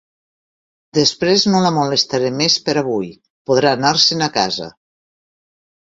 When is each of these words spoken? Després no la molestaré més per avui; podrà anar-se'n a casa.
Després 0.97 1.43
no 1.51 1.61
la 1.65 1.71
molestaré 1.75 2.31
més 2.39 2.57
per 2.69 2.75
avui; 2.83 3.11
podrà 3.51 3.77
anar-se'n 3.81 4.29
a 4.29 4.35
casa. 4.43 4.71